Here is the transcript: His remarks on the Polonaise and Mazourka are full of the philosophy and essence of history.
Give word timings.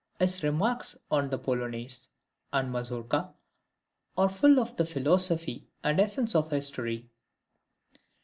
His 0.19 0.41
remarks 0.41 0.97
on 1.11 1.29
the 1.29 1.37
Polonaise 1.37 2.09
and 2.51 2.71
Mazourka 2.71 3.35
are 4.17 4.29
full 4.29 4.59
of 4.59 4.75
the 4.75 4.85
philosophy 4.87 5.67
and 5.83 5.99
essence 5.99 6.33
of 6.33 6.49
history. 6.49 7.07